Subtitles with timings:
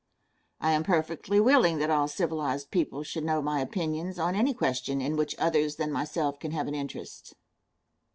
[0.59, 4.99] I am perfectly willing that all civilized people should know my opinions on any question
[4.99, 7.35] in which others than myself can have any interest.